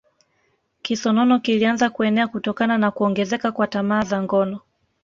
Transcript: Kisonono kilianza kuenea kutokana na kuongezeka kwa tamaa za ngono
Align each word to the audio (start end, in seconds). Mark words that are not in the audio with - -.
Kisonono 0.81 1.39
kilianza 1.39 1.89
kuenea 1.89 2.27
kutokana 2.27 2.77
na 2.77 2.91
kuongezeka 2.91 3.51
kwa 3.51 3.67
tamaa 3.67 4.01
za 4.03 4.21
ngono 4.23 4.59